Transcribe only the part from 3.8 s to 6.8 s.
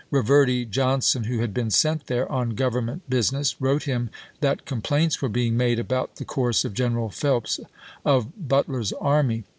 him that complaints were being made about the course of